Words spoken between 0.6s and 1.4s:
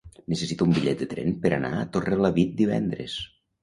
un bitllet de tren